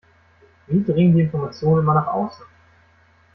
Wie 0.65 0.83
dringen 0.83 1.15
die 1.15 1.21
Informationen 1.21 1.83
immer 1.83 1.93
nach 1.93 2.07
außen? 2.07 2.43